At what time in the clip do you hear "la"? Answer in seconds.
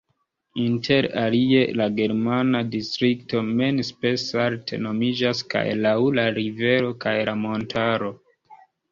1.81-1.85, 6.21-6.25, 7.29-7.37